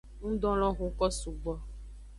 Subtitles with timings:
[0.29, 1.53] Ngdo lo huko sugbo.